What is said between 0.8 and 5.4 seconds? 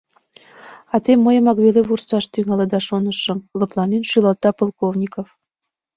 —А те мыйымак веле вурсаш тӱҥалыда, шонышым,— лыпланен шӱлалта Полковников.